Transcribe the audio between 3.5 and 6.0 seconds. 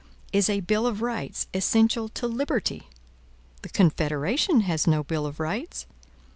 The Confederation has no bill of rights.